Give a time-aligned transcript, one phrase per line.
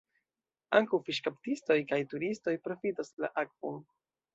[0.79, 3.83] Ankaŭ fiŝkaptistoj kaj turistoj profitas la akvon.